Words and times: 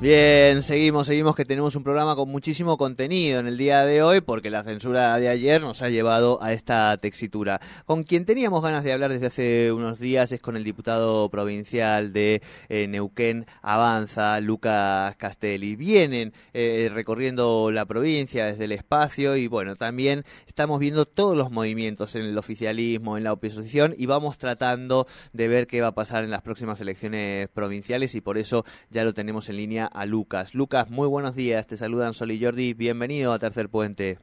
Bien, 0.00 0.62
seguimos, 0.62 1.08
seguimos 1.08 1.34
que 1.34 1.44
tenemos 1.44 1.74
un 1.74 1.82
programa 1.82 2.14
con 2.14 2.28
muchísimo 2.28 2.76
contenido 2.76 3.40
en 3.40 3.48
el 3.48 3.58
día 3.58 3.84
de 3.84 4.00
hoy 4.00 4.20
porque 4.20 4.48
la 4.48 4.62
censura 4.62 5.18
de 5.18 5.28
ayer 5.28 5.60
nos 5.60 5.82
ha 5.82 5.88
llevado 5.88 6.40
a 6.40 6.52
esta 6.52 6.96
textura. 6.98 7.60
Con 7.84 8.04
quien 8.04 8.24
teníamos 8.24 8.62
ganas 8.62 8.84
de 8.84 8.92
hablar 8.92 9.10
desde 9.10 9.26
hace 9.26 9.72
unos 9.72 9.98
días 9.98 10.30
es 10.30 10.38
con 10.38 10.56
el 10.56 10.62
diputado 10.62 11.28
provincial 11.30 12.12
de 12.12 12.42
eh, 12.68 12.86
Neuquén 12.86 13.46
Avanza, 13.60 14.40
Lucas 14.40 15.16
Castelli. 15.16 15.74
Vienen 15.74 16.32
eh, 16.54 16.88
recorriendo 16.94 17.72
la 17.72 17.84
provincia 17.84 18.46
desde 18.46 18.66
el 18.66 18.72
espacio 18.72 19.34
y 19.34 19.48
bueno, 19.48 19.74
también 19.74 20.22
estamos 20.46 20.78
viendo 20.78 21.06
todos 21.06 21.36
los 21.36 21.50
movimientos 21.50 22.14
en 22.14 22.24
el 22.24 22.38
oficialismo, 22.38 23.16
en 23.16 23.24
la 23.24 23.32
oposición 23.32 23.96
y 23.98 24.06
vamos 24.06 24.38
tratando 24.38 25.08
de 25.32 25.48
ver 25.48 25.66
qué 25.66 25.80
va 25.80 25.88
a 25.88 25.94
pasar 25.96 26.22
en 26.22 26.30
las 26.30 26.42
próximas 26.42 26.80
elecciones 26.80 27.48
provinciales 27.48 28.14
y 28.14 28.20
por 28.20 28.38
eso 28.38 28.64
ya 28.90 29.02
lo 29.02 29.12
tenemos 29.12 29.48
en 29.48 29.56
línea 29.56 29.87
a 29.92 30.06
Lucas. 30.06 30.54
Lucas, 30.54 30.90
muy 30.90 31.08
buenos 31.08 31.34
días, 31.34 31.66
te 31.66 31.76
saludan 31.76 32.14
Sol 32.14 32.30
y 32.30 32.42
Jordi, 32.42 32.74
bienvenido 32.74 33.32
a 33.32 33.38
Tercer 33.38 33.68
Puente. 33.68 34.18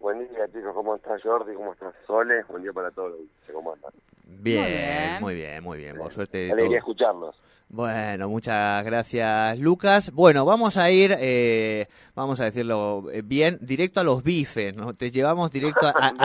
Buen 0.00 0.18
día 0.20 0.46
chicos, 0.52 0.72
¿cómo 0.74 0.94
estás 0.96 1.22
Jordi? 1.22 1.54
¿Cómo 1.54 1.72
estás 1.72 1.94
Sole? 2.06 2.42
Buen 2.44 2.62
día 2.62 2.72
para 2.72 2.90
todos, 2.90 3.18
¿cómo 3.52 3.72
andan? 3.72 3.92
Bien, 4.24 5.20
muy 5.20 5.34
bien, 5.34 5.62
muy 5.62 5.78
bien, 5.78 5.96
por 5.96 6.12
suerte. 6.12 6.52
Alegría 6.52 6.78
escucharlos. 6.78 7.40
Bueno, 7.70 8.30
muchas 8.30 8.82
gracias 8.82 9.58
Lucas. 9.58 10.10
Bueno, 10.12 10.46
vamos 10.46 10.78
a 10.78 10.90
ir, 10.90 11.14
eh, 11.18 11.86
vamos 12.14 12.40
a 12.40 12.44
decirlo 12.44 13.04
bien, 13.24 13.58
directo 13.60 14.00
a 14.00 14.04
los 14.04 14.22
bifes, 14.22 14.74
¿no? 14.74 14.94
Te 14.94 15.10
llevamos 15.10 15.50
directo 15.50 15.92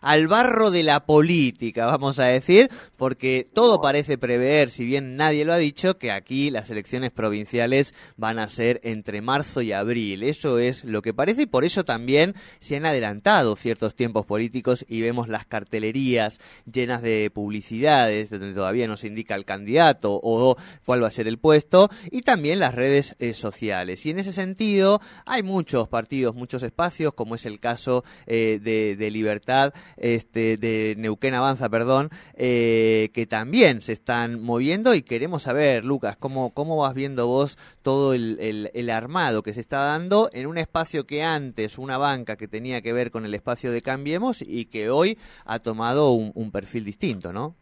al, 0.00 0.26
barro 0.26 0.72
de 0.72 0.82
la 0.82 1.06
política, 1.06 1.86
vamos 1.86 2.18
a 2.18 2.24
decir, 2.24 2.68
porque 2.96 3.46
todo 3.54 3.80
parece 3.80 4.18
prever, 4.18 4.68
si 4.68 4.84
bien 4.84 5.14
nadie 5.14 5.44
lo 5.44 5.52
ha 5.52 5.58
dicho, 5.58 5.96
que 5.96 6.10
aquí 6.10 6.50
las 6.50 6.70
elecciones 6.70 7.12
provinciales 7.12 7.94
van 8.16 8.40
a 8.40 8.48
ser 8.48 8.80
entre 8.82 9.22
marzo 9.22 9.62
y 9.62 9.70
abril. 9.70 10.24
Eso 10.24 10.58
es 10.58 10.82
lo 10.82 11.02
que 11.02 11.14
parece 11.14 11.42
y 11.42 11.46
por 11.46 11.62
eso 11.64 11.84
también 11.84 12.34
se 12.58 12.74
han 12.74 12.84
adelantado 12.84 13.54
ciertos 13.54 13.94
tiempos 13.94 14.26
políticos 14.26 14.84
y 14.88 15.02
vemos 15.02 15.28
las 15.28 15.46
cartelerías 15.46 16.40
llenas 16.70 17.00
de 17.00 17.30
publicidades 17.32 18.28
donde 18.28 18.54
todavía 18.54 18.88
no 18.88 18.96
se 18.96 19.06
indica 19.06 19.36
el 19.36 19.44
candidato 19.44 20.18
o 20.20 20.56
cuál 20.84 21.02
va 21.02 21.08
a 21.08 21.10
ser 21.10 21.28
el 21.28 21.38
puesto, 21.38 21.88
y 22.10 22.22
también 22.22 22.58
las 22.58 22.74
redes 22.74 23.14
eh, 23.18 23.34
sociales. 23.34 24.04
Y 24.06 24.10
en 24.10 24.18
ese 24.18 24.32
sentido 24.32 25.00
hay 25.26 25.42
muchos 25.42 25.88
partidos, 25.88 26.34
muchos 26.34 26.62
espacios, 26.62 27.14
como 27.14 27.34
es 27.34 27.46
el 27.46 27.60
caso 27.60 28.04
eh, 28.26 28.58
de, 28.62 29.10
Libertad, 29.10 29.74
este, 29.96 30.56
de 30.56 30.94
Neuquén 30.96 31.34
Avanza, 31.34 31.68
perdón, 31.68 32.10
eh, 32.34 33.10
que 33.12 33.26
también 33.26 33.80
se 33.80 33.92
están 33.92 34.40
moviendo 34.40 34.94
y 34.94 35.02
queremos 35.02 35.42
saber, 35.42 35.84
Lucas, 35.84 36.16
cómo, 36.16 36.50
cómo 36.50 36.76
vas 36.76 36.94
viendo 36.94 37.26
vos 37.26 37.58
todo 37.82 38.14
el, 38.14 38.70
el, 38.72 38.90
armado 38.90 39.42
que 39.42 39.54
se 39.54 39.60
está 39.60 39.80
dando 39.80 40.30
en 40.32 40.46
un 40.46 40.58
espacio 40.58 41.06
que 41.06 41.22
antes, 41.22 41.78
una 41.78 41.98
banca 41.98 42.36
que 42.36 42.48
tenía 42.48 42.82
que 42.82 42.92
ver 42.92 43.10
con 43.10 43.24
el 43.24 43.34
espacio 43.34 43.72
de 43.72 43.82
Cambiemos 43.82 44.42
y 44.42 44.66
que 44.66 44.90
hoy 44.90 45.18
ha 45.44 45.58
tomado 45.60 46.12
un 46.12 46.50
perfil 46.50 46.84
distinto, 46.84 47.32
¿no? 47.32 47.56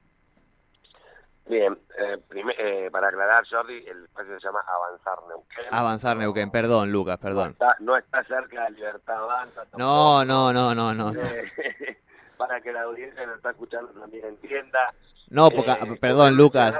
Bien, 1.48 1.78
eh, 1.98 2.18
eh, 2.58 2.88
para 2.92 3.08
aclarar, 3.08 3.42
Jordi, 3.50 3.78
el 3.86 4.04
espacio 4.04 4.38
se 4.38 4.46
llama 4.46 4.60
Avanzar 4.66 5.18
Neuquén. 5.28 5.64
Avanzar 5.70 6.16
Neuquén, 6.18 6.50
perdón, 6.50 6.92
Lucas, 6.92 7.18
perdón. 7.18 7.56
No 7.80 7.96
está, 7.96 8.22
cerca 8.24 8.64
de 8.64 8.72
Libertad 8.72 9.16
Avanza. 9.16 9.64
No, 9.77 10.24
no, 10.27 10.52
no, 10.52 10.74
no, 10.74 10.92
no. 10.92 11.12
para 12.36 12.61
que 12.61 12.70
la 12.70 12.83
audiencia 12.83 13.20
que 13.20 13.27
nos 13.27 13.36
está 13.36 13.50
escuchando 13.50 13.89
también 13.92 14.27
entienda. 14.27 14.92
No, 15.30 15.50
porque, 15.50 15.70
eh, 15.70 15.96
perdón, 16.00 16.36
Lucas, 16.36 16.78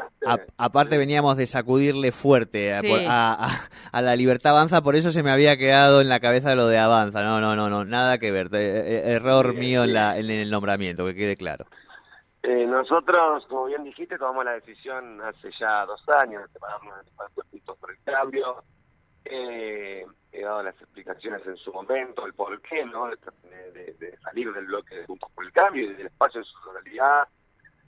aparte 0.57 0.99
veníamos 0.99 1.37
de 1.37 1.47
sacudirle 1.47 2.13
fuerte 2.13 2.75
a, 2.75 3.61
la 3.93 4.17
Libertad 4.17 4.53
Avanza, 4.53 4.83
por 4.83 4.97
eso 4.97 5.11
se 5.11 5.23
me 5.23 5.31
había 5.31 5.57
quedado 5.57 6.01
en 6.03 6.09
la 6.09 6.21
cabeza 6.21 6.55
lo 6.55 6.69
de 6.69 6.79
Avanza. 6.79 7.23
No, 7.23 7.41
no, 7.41 7.57
no, 7.57 7.71
no, 7.71 7.85
nada 7.85 8.19
que 8.19 8.31
ver. 8.31 8.55
error 8.55 9.55
mío 9.55 9.85
en, 9.85 9.95
la, 9.95 10.19
en 10.19 10.31
el 10.31 10.51
nombramiento, 10.51 11.07
que 11.07 11.15
quede 11.15 11.37
claro. 11.37 11.67
Eh, 12.43 12.67
nosotros, 12.67 13.45
como 13.49 13.67
bien 13.67 13.83
dijiste, 13.85 14.17
tomamos 14.17 14.45
la 14.45 14.53
decisión 14.53 15.21
hace 15.23 15.51
ya 15.59 15.85
dos 15.87 16.03
años 16.21 16.43
de 16.43 16.53
separarnos 16.53 17.05
de 17.05 17.43
Puntos 17.51 17.79
por 17.79 17.91
el 17.91 17.99
Cambio. 18.05 18.63
Eh, 19.25 20.07
he 20.31 20.43
dado 20.43 20.63
las 20.63 20.81
explicaciones 20.81 21.45
en 21.47 21.57
su 21.57 21.73
momento, 21.73 22.25
el 22.27 22.35
por 22.35 22.61
qué, 22.63 22.85
¿no? 22.85 23.09
De, 23.09 24.19
salir 24.23 24.53
del 24.53 24.67
bloque 24.67 24.95
de 24.95 25.05
Puntos 25.05 25.31
por 25.33 25.45
el 25.45 25.53
Cambio 25.53 25.85
y 25.85 25.95
del 25.95 26.07
espacio 26.07 26.41
de 26.41 26.47
su 26.47 26.61
totalidad, 26.63 27.27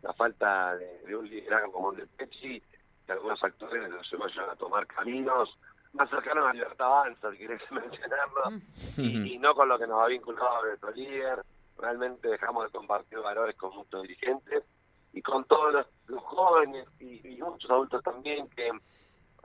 la 0.03 0.13
falta 0.15 0.77
de, 0.77 1.15
un 1.15 1.29
liderazgo 1.29 1.73
como 1.73 1.93
el 1.93 1.99
del 1.99 2.09
Pechi, 2.09 2.61
que 3.07 3.13
algunos 3.13 3.39
factores 3.39 3.89
nos 3.89 4.11
vayan 4.19 4.51
a 4.51 4.57
tomar 4.57 4.87
caminos 4.87 5.57
más 5.93 6.09
cercanos 6.09 6.47
a 6.47 6.53
libertad 6.53 6.87
avanza, 6.87 7.31
si 7.33 7.39
querés 7.39 7.63
mencionarlo, 7.71 8.61
y, 8.97 9.35
y, 9.35 9.39
no 9.39 9.55
con 9.55 9.69
lo 9.69 9.79
que 9.79 9.87
nos 9.87 10.03
ha 10.03 10.07
vinculado 10.07 10.59
a 10.59 10.67
nuestro 10.67 10.91
líder 10.93 11.43
realmente 11.81 12.29
dejamos 12.29 12.65
de 12.65 12.71
compartir 12.71 13.19
valores 13.19 13.57
con 13.57 13.75
muchos 13.75 14.03
dirigentes 14.03 14.65
y 15.13 15.23
con 15.23 15.45
todos 15.45 15.73
los, 15.73 15.87
jóvenes 16.23 16.87
y, 17.01 17.39
muchos 17.43 17.71
adultos 17.71 18.03
también 18.03 18.49
que, 18.49 18.71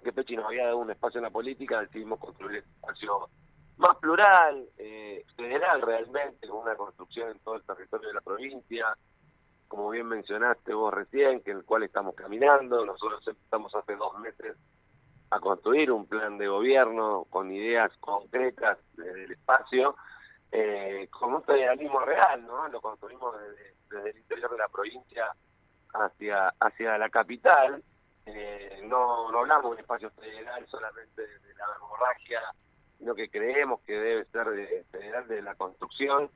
que 0.03 0.13
Pechi 0.13 0.35
nos 0.35 0.45
había 0.45 0.65
dado 0.65 0.77
un 0.77 0.91
espacio 0.91 1.19
en 1.19 1.23
la 1.23 1.29
política, 1.29 1.81
decidimos 1.81 2.19
construir 2.19 2.63
un 2.63 2.75
espacio 2.75 3.29
más 3.77 3.97
plural, 3.97 4.69
eh, 4.77 5.25
federal 5.35 5.81
realmente, 5.81 6.47
con 6.47 6.59
una 6.59 6.75
construcción 6.75 7.31
en 7.31 7.39
todo 7.39 7.55
el 7.55 7.63
territorio 7.63 8.07
de 8.09 8.13
la 8.13 8.21
provincia, 8.21 8.95
como 9.67 9.89
bien 9.89 10.07
mencionaste 10.07 10.73
vos 10.73 10.93
recién, 10.93 11.41
que 11.41 11.51
en 11.51 11.57
el 11.57 11.65
cual 11.65 11.83
estamos 11.83 12.15
caminando, 12.15 12.85
nosotros 12.85 13.27
empezamos 13.27 13.73
hace 13.75 13.95
dos 13.95 14.17
meses 14.19 14.55
a 15.31 15.39
construir 15.39 15.91
un 15.91 16.05
plan 16.05 16.37
de 16.37 16.47
gobierno 16.47 17.25
con 17.29 17.51
ideas 17.51 17.91
concretas 17.99 18.77
del 18.95 19.31
espacio, 19.31 19.95
eh, 20.57 21.09
con 21.09 21.33
un 21.33 21.43
federalismo 21.43 21.99
real, 21.99 22.45
¿no? 22.47 22.69
Lo 22.69 22.79
construimos 22.79 23.35
desde, 23.89 24.09
el 24.09 24.17
interior 24.17 24.49
de 24.51 24.57
la 24.57 24.69
provincia 24.69 25.25
hacia 25.93 26.47
hacia 26.61 26.97
la 26.97 27.09
capital. 27.09 27.83
Eh, 28.25 28.79
no, 28.85 29.29
no 29.33 29.39
hablamos 29.39 29.65
de 29.65 29.71
un 29.71 29.79
espacio 29.79 30.09
federal 30.11 30.65
solamente 30.67 31.23
de 31.23 31.53
la 31.55 31.65
hemorragia, 31.75 32.41
sino 32.97 33.13
que 33.15 33.29
creemos 33.29 33.81
que 33.81 33.99
debe 33.99 34.25
ser 34.25 34.47
de, 34.51 34.85
federal 34.91 35.27
de 35.27 35.41
la 35.41 35.55
construcción. 35.55 36.29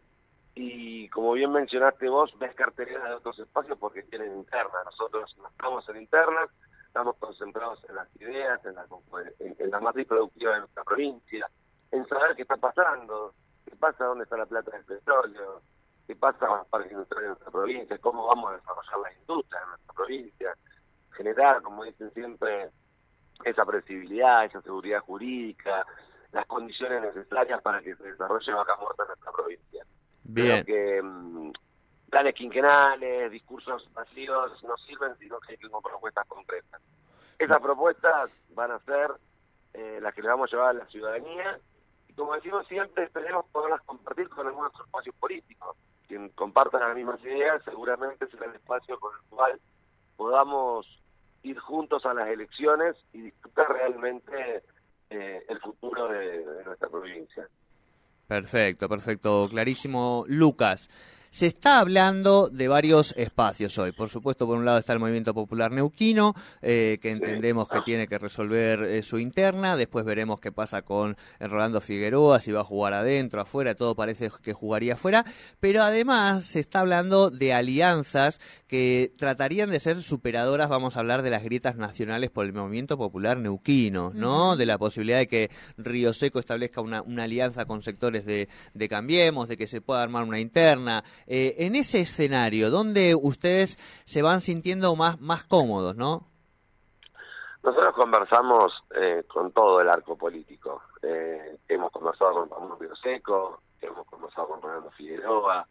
Y 0.54 1.08
como 1.10 1.32
bien 1.32 1.54
mencionaste 1.54 2.10
vos, 2.10 2.38
ves 2.40 2.54
cartelera 2.56 3.08
de 3.08 3.16
otros 3.16 3.40
espacios 3.40 3.78
porque 3.78 4.04
tienen 4.04 4.36
interna. 4.36 4.84
Nosotros 4.84 5.34
no 5.38 5.48
estamos 5.48 5.88
en 5.88 5.96
internas, 5.96 6.50
estamos 6.88 7.16
concentrados 7.20 7.82
en 7.88 7.96
las 7.96 8.14
ideas, 8.18 8.60
en 8.66 8.76
la, 8.76 8.86
en, 9.40 9.56
en 9.58 9.72
la 9.72 9.80
matriz 9.80 10.08
productiva 10.08 10.56
de 10.56 10.60
nuestra 10.60 10.84
provincia, 10.84 11.50
en 11.92 12.06
saber 12.10 12.36
qué 12.36 12.42
está 12.42 12.58
pasando, 12.58 13.34
pasa, 13.80 14.06
dónde 14.06 14.26
está 14.26 14.38
la 14.38 14.46
plata 14.46 14.72
del 14.72 14.86
petróleo, 14.86 15.62
qué 16.06 16.16
pasa 16.16 16.46
con 16.46 16.58
los 16.60 16.68
parques 16.68 16.92
industriales 16.92 17.24
de 17.24 17.30
nuestra 17.30 17.52
provincia, 17.52 17.98
cómo 18.00 18.28
vamos 18.28 18.52
a 18.52 18.56
desarrollar 18.56 19.00
la 19.00 19.14
industria 19.14 19.62
en 19.62 19.70
nuestra 19.70 19.94
provincia, 19.94 20.56
generar, 21.12 21.62
como 21.62 21.84
dicen 21.84 22.12
siempre, 22.14 22.70
esa 23.44 23.66
previsibilidad, 23.66 24.46
esa 24.46 24.62
seguridad 24.62 25.00
jurídica, 25.02 25.86
las 26.32 26.46
condiciones 26.46 27.02
necesarias 27.02 27.62
para 27.62 27.82
que 27.82 27.96
se 27.96 28.04
desarrolle 28.04 28.54
vaca 28.54 28.76
muerta 28.76 29.04
en 29.04 29.08
nuestra 29.08 29.32
provincia. 29.32 29.86
Bien. 30.24 30.64
Creo 30.64 30.66
que 30.66 31.02
mm, 31.02 31.52
planes 32.10 32.36
quinquenales, 32.36 33.32
discursos 33.32 33.90
vacíos 33.94 34.64
no 34.64 34.78
sirven, 34.78 35.18
sino 35.18 35.40
que 35.40 35.54
hay 35.54 35.58
que 35.58 35.70
propuestas 35.70 36.28
concretas. 36.28 36.82
Esas 37.38 37.60
propuestas 37.60 38.32
van 38.54 38.72
a 38.72 38.80
ser 38.80 39.12
eh, 39.74 40.00
las 40.02 40.14
que 40.14 40.22
le 40.22 40.28
vamos 40.28 40.52
a 40.52 40.56
llevar 40.56 40.70
a 40.70 40.80
la 40.80 40.86
ciudadanía 40.88 41.60
como 42.20 42.36
decimos 42.36 42.68
siempre, 42.68 43.06
esperemos 43.06 43.46
poderlas 43.50 43.82
compartir 43.84 44.28
con 44.28 44.46
algunos 44.46 44.74
espacios 44.74 45.16
políticos. 45.16 45.78
Quien 46.06 46.28
comparta 46.30 46.78
las 46.78 46.94
mismas 46.94 47.24
ideas 47.24 47.64
seguramente 47.64 48.28
será 48.28 48.48
el 48.48 48.56
espacio 48.56 49.00
con 49.00 49.14
el 49.16 49.30
cual 49.30 49.60
podamos 50.18 50.86
ir 51.44 51.58
juntos 51.60 52.06
a 52.06 52.14
las 52.14 52.28
elecciones 52.28 52.98
y 53.14 53.22
disfrutar 53.22 53.70
realmente 53.70 54.64
eh, 55.10 55.46
el 55.48 55.60
futuro 55.62 56.10
de, 56.10 56.44
nuestra 56.66 56.90
provincia. 56.90 57.48
Perfecto, 58.28 58.90
perfecto, 58.90 59.48
clarísimo. 59.50 60.26
Lucas, 60.28 60.90
Se 61.32 61.46
está 61.46 61.80
hablando 61.80 62.50
de 62.50 62.68
varios 62.68 63.14
espacios 63.16 63.78
hoy. 63.78 63.92
Por 63.92 64.10
supuesto, 64.10 64.48
por 64.48 64.58
un 64.58 64.66
lado 64.66 64.80
está 64.80 64.94
el 64.94 65.00
Movimiento 65.00 65.36
Popular 65.36 65.72
Neuquino, 65.72 66.34
eh, 66.64 66.98
que 67.04 67.12
entendemos 67.12 67.70
que 67.70 67.82
tiene 67.82 68.08
que 68.08 68.18
resolver 68.18 68.82
eh, 68.82 69.04
su 69.04 69.20
interna. 69.20 69.78
Después 69.78 70.06
veremos 70.06 70.40
qué 70.40 70.52
pasa 70.52 70.82
con 70.82 71.18
Rolando 71.40 71.82
Figueroa, 71.82 72.40
si 72.40 72.52
va 72.52 72.62
a 72.62 72.64
jugar 72.64 72.94
adentro, 72.94 73.42
afuera. 73.42 73.76
Todo 73.76 73.94
parece 73.94 74.32
que 74.42 74.54
jugaría 74.54 74.94
afuera. 74.94 75.24
Pero 75.60 75.84
además 75.84 76.46
se 76.46 76.60
está 76.60 76.80
hablando 76.80 77.30
de 77.30 77.54
alianzas 77.54 78.40
que 78.68 79.14
tratarían 79.16 79.70
de 79.70 79.80
ser 79.80 80.02
superadoras, 80.02 80.68
vamos 80.68 80.98
a 80.98 81.02
hablar 81.02 81.22
de 81.22 81.30
las 81.30 81.44
grietas 81.44 81.76
nacionales 81.76 82.32
por 82.32 82.46
el 82.46 82.54
Movimiento 82.54 82.98
Popular 82.98 83.38
Neuquino, 83.38 84.12
¿no? 84.16 84.56
De 84.56 84.66
la 84.66 84.80
posibilidad 84.80 85.20
de 85.20 85.28
que 85.28 85.52
Río 85.78 86.12
Seco 86.12 86.40
establezca 86.40 86.82
una, 86.82 87.04
alianza 87.20 87.66
con 87.66 87.84
sectores 87.84 88.26
de, 88.26 88.50
de 88.74 88.90
Cambiemos, 88.90 89.48
de 89.48 89.58
que 89.58 89.68
se 89.68 89.82
pueda 89.82 90.02
armar 90.02 90.24
una 90.24 90.40
interna. 90.40 91.04
Eh, 91.28 91.56
en 91.60 91.76
ese 91.76 92.00
escenario, 92.00 92.70
¿dónde 92.70 93.16
ustedes 93.16 93.78
se 94.06 94.22
van 94.22 94.42
sintiendo 94.42 94.96
más, 94.96 95.20
más 95.22 95.44
cómodos, 95.44 95.96
no? 95.96 96.30
Nosotros 97.62 97.94
conversamos 97.94 98.72
eh, 98.96 99.24
con 99.28 99.52
todo 99.52 99.82
el 99.82 99.90
arco 99.90 100.18
político. 100.18 100.82
Eh, 101.02 101.60
hemos 101.68 101.92
conversado 101.92 102.34
con 102.34 102.50
Pablo 102.50 102.96
Seco, 102.96 103.62
hemos 103.82 104.08
conversado 104.08 104.48
con 104.48 104.62
Fernando 104.62 104.90
Figueroa, 104.92 105.68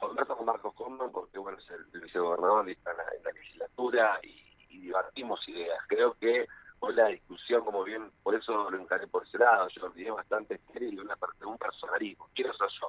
conversamos 0.00 0.38
con 0.38 0.46
Marcos 0.46 0.74
Coman 0.74 1.12
porque 1.12 1.38
bueno 1.38 1.58
es 1.58 1.70
el, 1.70 2.00
vicegobernador 2.00 2.70
está 2.70 2.92
en 2.92 2.96
la, 3.24 3.32
legislatura 3.32 4.18
y, 4.22 4.86
debatimos 4.86 5.46
ideas. 5.48 5.78
Creo 5.86 6.14
que 6.14 6.46
hoy 6.78 6.94
la 6.94 7.08
discusión, 7.08 7.62
como 7.62 7.84
bien, 7.84 8.10
por 8.22 8.34
eso 8.34 8.70
lo 8.70 8.80
encaré 8.80 9.06
por 9.06 9.24
ese 9.24 9.36
lado, 9.36 9.68
yo 9.68 9.90
dije 9.90 10.10
bastante 10.10 10.54
estéril, 10.54 11.00
una, 11.00 11.14
un 11.44 11.58
personalismo. 11.58 12.30
Quiero 12.34 12.54
ser 12.54 12.68
yo 12.80 12.88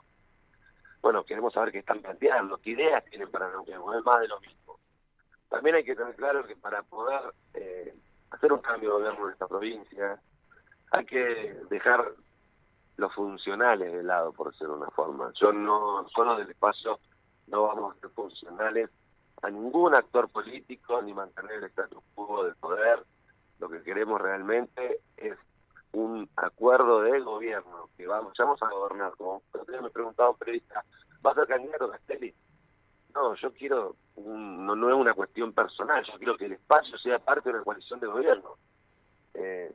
bueno, 1.10 1.24
queremos 1.24 1.52
saber 1.52 1.72
qué 1.72 1.80
están 1.80 2.04
planteando, 2.04 2.60
qué 2.60 2.70
ideas 2.70 3.04
tienen 3.06 3.32
para 3.32 3.50
no 3.50 3.64
es 3.98 4.06
más 4.06 4.20
de 4.20 4.28
lo 4.28 4.40
mismo. 4.42 4.78
También 5.50 5.78
hay 5.78 5.84
que 5.84 5.96
tener 5.96 6.16
claro 6.16 6.46
que 6.46 6.56
para 6.56 6.84
poder 6.84 7.34
eh, 7.56 7.96
hacer 8.30 8.54
un 8.54 8.60
cambio 8.60 8.90
de 8.90 8.96
gobierno 8.96 9.26
en 9.26 9.34
esta 9.34 9.48
provincia, 9.48 10.22
hay 10.92 11.06
que 11.06 11.58
dejar 11.72 12.12
los 12.98 13.12
funcionales 13.16 13.92
de 13.92 14.04
lado, 14.04 14.34
por 14.34 14.52
decirlo 14.52 14.76
de 14.76 14.82
una 14.82 14.92
forma. 14.92 15.34
Yo 15.34 15.52
no, 15.52 16.08
solo 16.10 16.38
del 16.38 16.52
espacio, 16.52 17.00
no 17.48 17.64
vamos 17.64 17.96
a 17.96 18.00
ser 18.02 18.12
funcionales 18.12 18.92
a 19.42 19.50
ningún 19.50 19.96
actor 19.96 20.30
político 20.30 21.02
ni 21.02 21.16
mantener 21.16 21.54
el 21.54 21.64
status 21.64 22.04
quo 22.14 22.44
del 22.44 22.56
poder. 22.58 23.04
Lo 23.58 23.68
que 23.68 23.82
queremos 23.82 24.22
realmente 24.22 25.00
es 25.18 25.36
un 25.94 26.30
acuerdo 26.36 27.02
de 27.02 27.20
gobierno 27.20 27.90
que 27.98 28.08
vamos, 28.08 28.34
a 28.40 28.70
gobernar. 28.70 29.14
Como 29.16 29.42
me 29.82 29.90
preguntaba 29.90 30.32
un 30.32 30.38
periodista, 30.38 30.84
¿va 31.26 31.32
a 31.32 31.36
ser 31.36 31.48
candidato 31.48 31.90
Castelli? 31.90 32.34
No, 33.14 33.36
yo 33.36 33.52
quiero, 33.54 33.96
no, 34.18 34.76
no 34.76 34.90
es 34.90 34.96
una 34.96 35.14
cuestión 35.14 35.52
personal, 35.54 36.06
yo 36.06 36.18
quiero 36.18 36.38
que 36.38 36.46
el 36.46 36.54
espacio 36.54 36.98
sea 37.00 37.18
parte 37.20 37.50
de 37.50 37.56
una 37.56 37.64
coalición 37.64 38.00
de 38.00 38.08
gobierno. 38.08 38.58
Eh, 39.34 39.74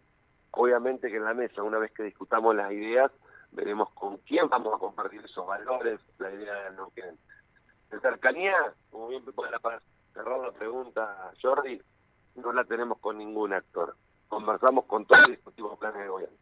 obviamente 0.53 1.11
que 1.11 1.17
en 1.17 1.25
la 1.25 1.35
mesa, 1.35 1.63
una 1.63 1.79
vez 1.79 1.93
que 1.93 2.05
discutamos 2.05 2.55
las 2.55 2.71
ideas, 2.73 3.11
veremos 3.51 3.91
con 3.91 4.19
quién 4.19 4.49
vamos 4.49 4.75
a 4.75 4.79
compartir 4.79 5.25
esos 5.25 5.47
valores, 5.47 6.01
la 6.19 6.33
idea 6.33 6.71
de 6.71 6.77
no 6.77 6.91
que 6.91 7.03
de 7.03 8.01
cercanía, 8.01 8.55
como 8.91 9.09
bien 9.09 9.25
para 9.25 9.81
cerrar 10.13 10.39
la 10.39 10.53
pregunta, 10.53 11.33
Jordi, 11.43 11.81
no 12.37 12.53
la 12.53 12.65
tenemos 12.65 12.99
con 12.99 13.19
ningún 13.19 13.53
actor 13.53 13.97
conversamos 14.35 14.85
con 14.87 15.07
todos 15.07 15.23
los 15.23 15.31
discutimos 15.31 15.79
planes 15.79 16.03
de 16.03 16.09
gobierno. 16.09 16.37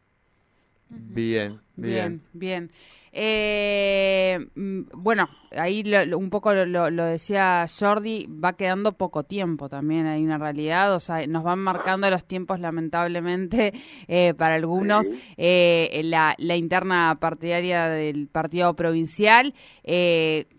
Bien, 0.89 1.61
bien. 1.77 2.23
Bien, 2.33 2.71
eh, 3.12 4.39
mm, 4.55 4.83
bueno, 4.94 5.29
ahí 5.50 5.83
un 6.15 6.31
poco 6.31 6.53
lo, 6.53 6.91
decía 7.05 7.67
Jordi, 7.67 8.27
va 8.27 8.55
quedando 8.55 8.93
poco 8.93 9.23
tiempo 9.25 9.69
también, 9.69 10.06
hay 10.06 10.23
una 10.23 10.39
realidad, 10.39 10.94
o 10.94 11.00
sea, 11.00 11.27
nos 11.27 11.44
van 11.44 11.61
marcando 11.61 12.11
los 12.11 12.25
tiempos 12.25 12.61
lamentablemente 12.61 13.73
eh, 14.09 14.35
para 14.35 14.55
algunos, 14.55 15.06
eh, 15.37 16.00
la, 16.05 16.35
la, 16.39 16.56
interna 16.56 17.17
partidaria 17.21 17.89
del 17.89 18.29
partido 18.29 18.75
provincial. 18.75 19.55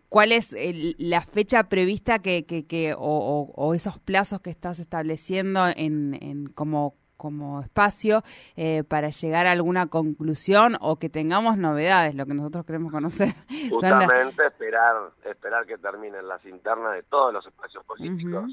¿Cuál 0.09 0.31
es 0.31 0.55
la 0.99 1.21
fecha 1.21 1.63
prevista 1.63 2.19
que, 2.19 2.45
que, 2.45 2.67
que 2.67 2.93
o, 2.95 3.51
o, 3.55 3.73
esos 3.73 3.97
plazos 3.97 4.41
que 4.41 4.51
estás 4.51 4.79
estableciendo 4.79 5.65
en, 5.75 6.15
en 6.21 6.45
como 6.49 6.93
como 7.23 7.61
espacio 7.61 8.21
eh, 8.57 8.83
para 8.83 9.09
llegar 9.09 9.47
a 9.47 9.53
alguna 9.53 9.87
conclusión 9.87 10.75
o 10.81 10.97
que 10.97 11.07
tengamos 11.07 11.57
novedades, 11.57 12.15
lo 12.15 12.25
que 12.25 12.33
nosotros 12.33 12.65
queremos 12.65 12.91
conocer. 12.91 13.29
Justamente 13.69 14.45
esperar 14.45 14.95
esperar 15.23 15.65
que 15.65 15.77
terminen 15.77 16.27
las 16.27 16.43
internas 16.45 16.95
de 16.95 17.03
todos 17.03 17.31
los 17.31 17.45
espacios 17.47 17.85
políticos. 17.85 18.51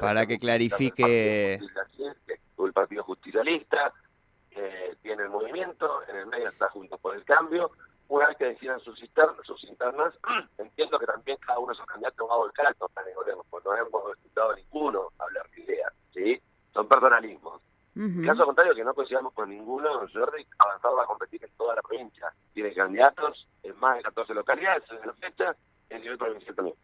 para 0.00 0.26
que 0.26 0.38
clarifique... 0.38 1.58
El 2.58 2.72
Partido 2.74 3.02
Justicialista 3.04 3.92
eh, 4.50 4.96
tiene 5.00 5.22
el 5.22 5.30
movimiento, 5.30 6.02
en 6.08 6.16
el 6.16 6.26
medio 6.26 6.48
está 6.48 6.68
Juntos 6.68 7.00
por 7.00 7.16
el 7.16 7.24
Cambio. 7.24 7.70
Una 8.08 8.28
vez 8.28 8.36
que 8.36 8.44
decidan 8.46 8.80
sus, 8.80 9.00
internas, 9.02 9.36
sus 9.44 9.64
internas 9.64 10.12
entiendo 10.58 10.98
que 10.98 11.06
también 11.06 11.38
cada 11.38 11.58
uno 11.58 11.68
de 11.68 11.74
esos 11.74 11.86
candidatos 11.86 12.28
va 12.28 12.34
a 12.34 12.38
volcar 12.38 12.66
al 12.66 12.74
total 12.74 13.04
porque 13.48 13.68
no 13.68 13.76
hemos 13.76 14.16
escuchado 14.16 14.54
ninguno 14.54 15.08
hablar 15.18 15.48
de 15.50 15.62
ideas, 15.62 15.92
¿sí? 16.12 16.42
Son 16.74 16.86
personalismos 16.86 17.62
caso 18.24 18.44
contrario, 18.44 18.74
que 18.74 18.84
no 18.84 18.94
coincidamos 18.94 19.32
con 19.32 19.50
ninguno, 19.50 20.06
Jordi 20.12 20.46
avanzado 20.58 20.96
va 20.96 21.02
a 21.02 21.06
competir 21.06 21.44
en 21.44 21.50
toda 21.56 21.74
la 21.74 21.82
provincia. 21.82 22.32
Tiene 22.52 22.72
candidatos 22.72 23.48
en 23.62 23.76
más 23.78 23.96
de 23.96 24.02
14 24.04 24.34
localidades 24.34 24.84
en 24.90 25.06
la 25.06 25.12
fecha, 25.14 25.56
en 25.90 26.02
nivel 26.02 26.18
provincial 26.18 26.54
también. 26.54 26.76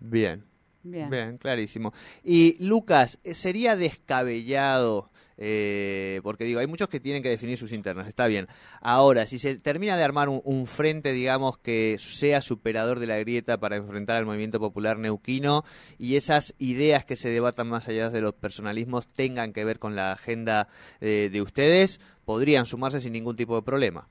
Bien. 0.00 0.51
Bien. 0.82 1.08
Bien, 1.10 1.38
clarísimo. 1.38 1.92
Y 2.24 2.56
Lucas, 2.64 3.18
¿sería 3.24 3.76
descabellado 3.76 5.12
eh, 5.44 6.20
porque 6.22 6.44
digo, 6.44 6.60
hay 6.60 6.68
muchos 6.68 6.88
que 6.88 7.00
tienen 7.00 7.20
que 7.20 7.28
definir 7.28 7.56
sus 7.56 7.72
internas, 7.72 8.06
está 8.06 8.26
bien. 8.26 8.46
Ahora, 8.80 9.26
si 9.26 9.40
se 9.40 9.58
termina 9.58 9.96
de 9.96 10.04
armar 10.04 10.28
un, 10.28 10.66
frente, 10.68 11.10
digamos, 11.10 11.58
que 11.58 11.96
sea 11.98 12.40
superador 12.40 13.00
de 13.00 13.08
la 13.08 13.18
grieta 13.18 13.58
para 13.58 13.74
enfrentar 13.74 14.16
al 14.16 14.26
movimiento 14.26 14.60
popular 14.60 14.98
neuquino 14.98 15.64
y 15.98 16.14
esas 16.14 16.54
ideas 16.58 17.04
que 17.04 17.16
se 17.16 17.28
debatan 17.28 17.68
más 17.68 17.88
allá 17.88 18.10
de 18.10 18.20
los 18.20 18.34
personalismos 18.34 19.08
tengan 19.08 19.52
que 19.52 19.64
ver 19.64 19.80
con 19.80 19.96
la 19.96 20.12
agenda 20.12 20.68
eh, 21.00 21.28
de 21.32 21.42
ustedes, 21.42 21.98
podrían 22.24 22.64
sumarse 22.64 23.00
sin 23.00 23.12
ningún 23.12 23.34
tipo 23.34 23.56
de 23.56 23.62
problema. 23.62 24.06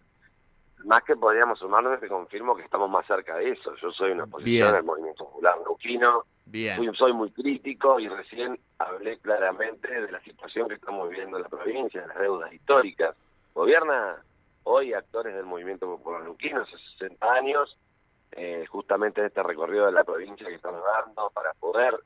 Más 0.84 1.04
que 1.04 1.16
podríamos 1.16 1.60
sumarnos, 1.60 2.00
te 2.00 2.08
confirmo 2.10 2.56
que 2.56 2.64
estamos 2.64 2.90
más 2.90 3.06
cerca 3.06 3.38
de 3.38 3.52
eso. 3.52 3.74
Yo 3.82 3.92
soy 3.92 4.12
una 4.12 4.24
oposición 4.24 4.74
del 4.74 4.84
movimiento 4.84 5.26
popular 5.26 5.56
neuquino 5.64 6.26
soy 6.96 7.14
muy 7.14 7.32
crítico 7.32 8.00
y 8.00 8.08
recién 8.08 8.60
hablé 8.78 9.18
claramente 9.20 9.88
de 9.88 10.12
la 10.12 10.22
situación 10.22 10.68
que 10.68 10.76
estamos 10.76 11.10
viviendo 11.10 11.38
en 11.38 11.44
la 11.44 11.50
provincia, 11.50 12.02
de 12.02 12.08
las 12.08 12.20
deudas 12.20 12.52
históricas. 12.52 13.16
Gobierna 13.54 14.22
hoy 14.64 14.94
actores 14.94 15.36
del 15.36 15.46
movimiento 15.46 15.86
popular 15.86 16.22
luquino 16.22 16.62
hace 16.62 16.78
60 17.00 17.34
años, 17.34 17.78
eh, 18.32 18.66
justamente 18.70 19.22
en 19.22 19.28
este 19.28 19.44
recorrido 19.44 19.86
de 19.86 19.92
la 19.92 20.04
provincia 20.04 20.48
que 20.48 20.56
estamos 20.56 20.82
dando 20.84 21.30
para 21.32 21.54
poder 21.54 22.00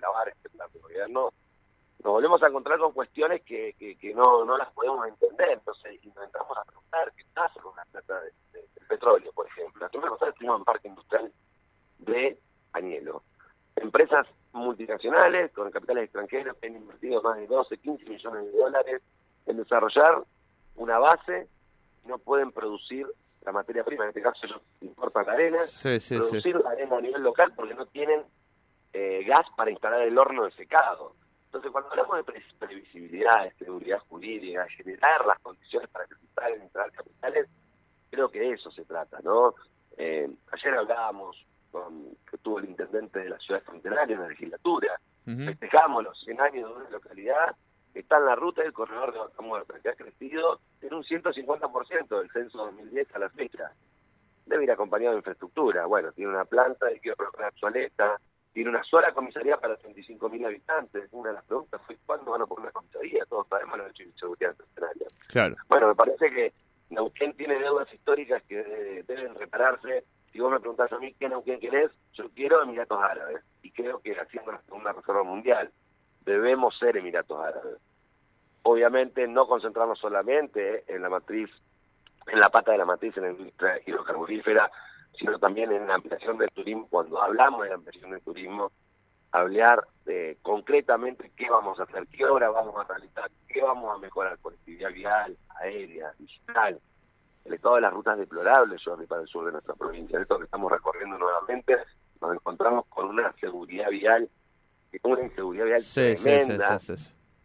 lavar 0.00 0.28
este 0.28 0.48
plan 0.50 0.68
de 0.72 0.80
gobierno. 0.80 1.32
Nos 2.02 2.12
volvemos 2.12 2.42
a 2.42 2.48
encontrar 2.48 2.78
con 2.78 2.92
cuestiones 2.92 3.42
que, 3.42 3.74
no, 4.14 4.44
no 4.44 4.56
las 4.56 4.72
podemos 4.72 5.06
entender, 5.08 5.50
entonces 5.50 6.02
intentamos 6.04 6.56
a 6.56 6.64
preguntar 6.64 7.12
qué 7.16 7.24
pasa 7.34 7.60
con 7.60 7.74
la 7.76 7.84
plata 7.86 8.20
de, 8.20 8.32
petróleo, 8.88 9.32
por 9.32 9.48
ejemplo. 9.48 9.80
La 9.80 9.88
primera 9.88 10.10
cosa 10.10 10.28
es 10.28 10.34
que 10.36 10.48
un 10.48 10.64
parque 10.64 10.86
industrial 10.86 11.32
de 11.98 12.38
multinacionales 14.66 15.52
con 15.52 15.70
capitales 15.70 16.04
extranjeros 16.04 16.56
que 16.58 16.66
han 16.66 16.76
invertido 16.76 17.22
más 17.22 17.38
de 17.38 17.46
12, 17.46 17.78
15 17.78 18.04
millones 18.04 18.44
de 18.44 18.58
dólares 18.58 19.02
en 19.46 19.56
desarrollar 19.56 20.24
una 20.76 20.98
base 20.98 21.48
no 22.04 22.18
pueden 22.18 22.52
producir 22.52 23.06
la 23.42 23.52
materia 23.52 23.84
prima, 23.84 24.04
en 24.04 24.08
este 24.08 24.22
caso 24.22 24.44
ellos 24.44 24.60
importan 24.80 25.26
la 25.26 25.32
arena, 25.32 25.58
producir 26.08 26.56
la 26.56 26.70
arena 26.70 26.96
a 26.96 27.00
nivel 27.00 27.22
local 27.22 27.52
porque 27.54 27.74
no 27.74 27.86
tienen 27.86 28.22
eh, 28.92 29.24
gas 29.24 29.46
para 29.56 29.70
instalar 29.70 30.02
el 30.02 30.18
horno 30.18 30.44
de 30.44 30.50
secado. 30.52 31.14
Entonces, 31.46 31.70
cuando 31.70 31.90
hablamos 31.90 32.16
de 32.16 32.42
previsibilidad, 32.58 33.44
de 33.44 33.52
seguridad 33.54 34.00
jurídica, 34.08 34.66
generar 34.76 35.24
las 35.26 35.38
condiciones 35.38 35.88
para 35.90 36.06
que 36.06 36.16
se 36.16 36.22
instalen 36.22 36.62
instalar 36.62 36.90
capitales, 36.92 37.48
creo 38.10 38.28
que 38.28 38.40
de 38.40 38.50
eso 38.52 38.70
se 38.72 38.84
trata, 38.84 39.20
¿no? 39.22 39.54
Eh, 39.96 40.28
ayer 40.52 40.74
hablábamos 40.74 41.46
que 42.30 42.38
tuvo 42.38 42.58
el 42.58 42.66
intendente 42.66 43.20
de 43.20 43.30
la 43.30 43.38
ciudad 43.38 43.62
fronteraria 43.62 44.14
en 44.14 44.22
la 44.22 44.28
legislatura. 44.28 45.00
Festejamos 45.24 46.04
los 46.04 46.20
100 46.24 46.40
años 46.40 46.68
de 46.70 46.76
una 46.76 46.90
localidad 46.90 47.56
que 47.92 48.00
está 48.00 48.18
en 48.18 48.26
la 48.26 48.36
ruta 48.36 48.62
del 48.62 48.72
corredor 48.72 49.12
de 49.12 49.18
Vaca 49.18 49.42
Muerta, 49.42 49.74
que 49.82 49.88
ha 49.88 49.94
crecido 49.94 50.60
en 50.82 50.94
un 50.94 51.02
150% 51.02 52.20
del 52.20 52.30
censo 52.30 52.58
2010 52.58 53.14
a 53.14 53.18
la 53.18 53.30
fecha. 53.30 53.72
Debe 54.44 54.64
ir 54.64 54.70
acompañado 54.70 55.12
de 55.12 55.18
infraestructura. 55.18 55.86
Bueno, 55.86 56.12
tiene 56.12 56.30
una 56.30 56.44
planta 56.44 56.86
de 56.86 57.00
quirófano 57.00 57.48
obsoleta, 57.48 58.20
tiene 58.52 58.70
una 58.70 58.84
sola 58.84 59.12
comisaría 59.12 59.56
para 59.56 59.78
35.000 59.78 60.46
habitantes. 60.46 61.08
Una 61.12 61.30
de 61.30 61.34
las 61.34 61.44
preguntas 61.44 61.80
fue, 61.86 61.96
¿cuándo 62.06 62.30
van 62.30 62.42
a 62.42 62.46
poner 62.46 62.64
una 62.64 62.72
comisaría? 62.72 63.24
Todos 63.26 63.48
sabemos 63.48 63.78
lo 63.78 63.84
de 63.84 64.12
seguridad 64.14 64.54
fronteraria. 64.54 65.06
Claro. 65.28 65.56
Bueno, 65.68 65.88
me 65.88 65.94
parece 65.94 66.30
que 66.30 66.52
Neuquén 66.90 67.34
tiene 67.34 67.58
deudas 67.58 67.92
históricas 67.92 68.42
que 68.44 69.04
deben 69.06 69.34
repararse. 69.34 70.04
Si 70.36 70.42
vos 70.42 70.52
me 70.52 70.60
preguntás 70.60 70.92
a 70.92 70.98
mí 70.98 71.14
qué 71.18 71.30
Neuquén 71.30 71.58
querés, 71.58 71.90
yo 72.12 72.28
quiero 72.34 72.62
Emiratos 72.62 73.02
Árabes. 73.02 73.42
Y 73.62 73.70
creo 73.70 74.00
que 74.00 74.12
haciendo 74.12 74.52
la 74.52 74.60
segunda 74.60 74.92
reserva 74.92 75.22
mundial 75.22 75.72
debemos 76.26 76.78
ser 76.78 76.98
Emiratos 76.98 77.42
Árabes. 77.42 77.78
Obviamente 78.62 79.26
no 79.28 79.48
concentrarnos 79.48 79.98
solamente 79.98 80.84
en 80.94 81.00
la 81.00 81.08
matriz, 81.08 81.48
en 82.26 82.38
la 82.38 82.50
pata 82.50 82.72
de 82.72 82.76
la 82.76 82.84
matriz 82.84 83.16
en 83.16 83.22
la 83.22 83.30
industria 83.30 83.80
hidrocarburífera, 83.86 84.70
sino 85.18 85.38
también 85.38 85.72
en 85.72 85.86
la 85.86 85.94
ampliación 85.94 86.36
del 86.36 86.50
turismo. 86.50 86.86
Cuando 86.90 87.22
hablamos 87.22 87.62
de 87.62 87.70
la 87.70 87.76
ampliación 87.76 88.10
del 88.10 88.20
turismo, 88.20 88.72
hablar 89.32 89.86
de 90.04 90.36
concretamente 90.42 91.32
qué 91.34 91.48
vamos 91.48 91.80
a 91.80 91.84
hacer, 91.84 92.06
qué 92.08 92.26
obra 92.26 92.50
vamos 92.50 92.76
a 92.76 92.84
realizar, 92.84 93.30
qué 93.48 93.62
vamos 93.62 93.96
a 93.96 93.98
mejorar, 94.00 94.36
conectividad 94.40 94.92
vial, 94.92 95.34
aérea, 95.62 96.12
digital, 96.18 96.78
el 97.46 97.54
estado 97.54 97.76
de 97.76 97.80
las 97.82 97.92
rutas 97.92 98.18
deplorables, 98.18 98.80
yo 98.84 98.96
para 99.06 99.22
el 99.22 99.28
sur 99.28 99.46
de 99.46 99.52
nuestra 99.52 99.74
provincia. 99.74 100.20
Esto 100.20 100.38
que 100.38 100.44
estamos 100.44 100.70
recorriendo 100.70 101.18
nuevamente, 101.18 101.76
nos 102.20 102.34
encontramos 102.34 102.86
con 102.88 103.08
una 103.08 103.32
seguridad 103.40 103.88
vial, 103.90 104.28
una 105.02 105.22
inseguridad 105.22 105.66
vial 105.66 105.84
tremenda. 105.92 106.78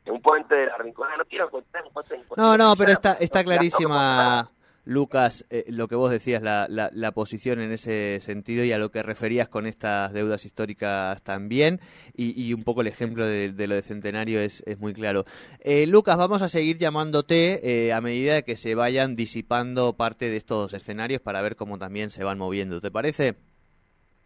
un 0.08 0.22
puente 0.22 0.56
de 0.56 0.66
la 0.68 0.78
Rinconada, 0.78 1.18
no 1.18 1.26
quiero 1.26 1.50
contar 1.50 1.84
puente 1.92 2.24
No, 2.38 2.58
no, 2.58 2.76
pero 2.76 2.92
está, 2.92 3.14
está 3.14 3.44
clarísima 3.44 4.50
Lucas, 4.84 5.46
eh, 5.50 5.66
lo 5.68 5.88
que 5.88 5.96
vos 5.96 6.10
decías, 6.10 6.42
la, 6.42 6.68
la, 6.70 7.12
posición 7.12 7.60
en 7.60 7.72
ese 7.72 8.20
sentido 8.22 8.64
y 8.64 8.72
a 8.72 8.78
lo 8.78 8.92
que 8.92 9.04
referías 9.04 9.48
con 9.48 9.68
estas 9.68 10.14
deudas 10.14 10.46
históricas 10.46 11.22
también, 11.24 11.80
y, 12.16 12.54
un 12.54 12.64
poco 12.64 12.82
el 12.82 12.88
ejemplo 12.88 13.26
de, 13.26 13.54
lo 13.68 13.76
de 13.76 13.82
Centenario 13.82 14.40
es, 14.40 14.64
es 14.66 14.80
muy 14.80 14.94
claro. 14.94 15.26
Eh, 15.60 15.86
Lucas, 15.88 16.18
vamos 16.18 16.42
a 16.42 16.50
seguir 16.50 16.78
llamándote 16.78 17.88
eh, 17.88 17.94
a 17.94 18.02
medida 18.02 18.42
que 18.42 18.56
se 18.56 18.76
vayan 18.76 19.16
disipando 19.16 19.94
parte 19.94 20.30
de 20.30 20.38
estos 20.38 20.74
escenarios 20.74 21.22
para 21.22 21.42
ver 21.42 21.56
cómo 21.56 21.78
también 21.78 22.10
se 22.10 22.24
van 22.24 22.38
moviendo, 22.38 22.82
¿te 22.82 22.92
parece? 22.92 23.51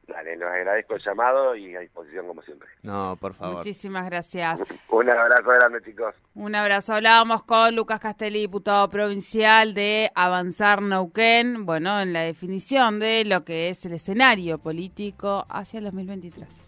Dale, 0.08 0.38
les 0.38 0.48
agradezco 0.48 0.96
el 0.96 1.02
llamado 1.02 1.56
y 1.56 1.76
a 1.76 1.80
disposición 1.80 2.28
como 2.28 2.42
siempre. 2.44 2.68
No, 2.84 3.18
por 3.20 3.34
favor. 3.34 3.58
Muchísimas 3.58 4.06
gracias. 4.06 4.62
Un 4.90 5.10
abrazo 5.10 5.50
grande, 5.50 5.82
chicos. 5.82 6.16
Un 6.36 6.54
abrazo. 6.54 6.94
Hablábamos 6.94 7.44
con 7.44 7.76
Lucas 7.76 8.00
Castelli, 8.00 8.40
diputado 8.40 8.90
provincial 8.90 9.74
de 9.74 10.12
Avanzar 10.14 10.82
Neuquén, 10.82 11.66
bueno, 11.66 12.00
en 12.00 12.14
la 12.14 12.22
definición 12.22 13.00
de 13.00 13.26
lo 13.26 13.44
que 13.44 13.70
es 13.70 13.86
el 13.86 13.94
escenario 13.94 14.60
político 14.60 15.46
hacia 15.50 15.80
el 15.80 15.86
2023. 15.86 16.65